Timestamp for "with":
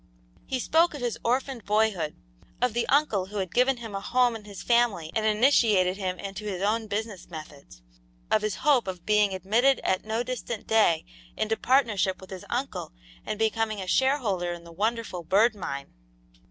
12.19-12.31